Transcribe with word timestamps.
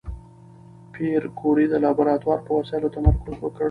پېیر 0.93 1.23
کوري 1.39 1.65
د 1.69 1.73
لابراتوار 1.83 2.39
په 2.47 2.51
وسایلو 2.59 2.93
تمرکز 2.95 3.35
وکړ. 3.39 3.59